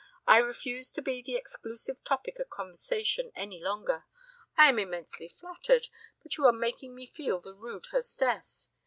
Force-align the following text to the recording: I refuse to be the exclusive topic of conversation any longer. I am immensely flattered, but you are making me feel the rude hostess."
I 0.25 0.37
refuse 0.37 0.91
to 0.93 1.01
be 1.03 1.21
the 1.21 1.35
exclusive 1.35 2.03
topic 2.03 2.39
of 2.39 2.49
conversation 2.49 3.31
any 3.35 3.59
longer. 3.61 4.05
I 4.57 4.67
am 4.69 4.79
immensely 4.79 5.27
flattered, 5.27 5.89
but 6.23 6.37
you 6.37 6.45
are 6.47 6.51
making 6.51 6.95
me 6.95 7.05
feel 7.05 7.39
the 7.39 7.53
rude 7.53 7.85
hostess." 7.91 8.69